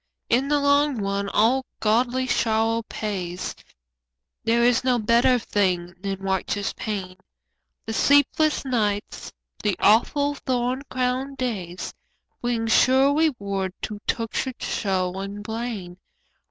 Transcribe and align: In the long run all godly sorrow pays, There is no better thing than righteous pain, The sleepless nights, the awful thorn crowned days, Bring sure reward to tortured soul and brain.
In 0.29 0.47
the 0.47 0.59
long 0.59 0.97
run 0.99 1.29
all 1.29 1.63
godly 1.79 2.25
sorrow 2.25 2.81
pays, 2.89 3.53
There 4.43 4.63
is 4.63 4.83
no 4.83 4.97
better 4.97 5.37
thing 5.37 5.93
than 6.01 6.19
righteous 6.21 6.73
pain, 6.75 7.17
The 7.85 7.93
sleepless 7.93 8.65
nights, 8.65 9.31
the 9.61 9.75
awful 9.79 10.33
thorn 10.33 10.81
crowned 10.89 11.37
days, 11.37 11.93
Bring 12.41 12.65
sure 12.65 13.13
reward 13.15 13.73
to 13.83 13.99
tortured 14.07 14.63
soul 14.63 15.19
and 15.19 15.43
brain. 15.43 15.99